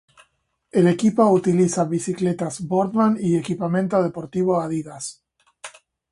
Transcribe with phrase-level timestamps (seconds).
[0.71, 5.23] El equipo utiliza bicicletas Boardman y equipamiento deportivo Adidas.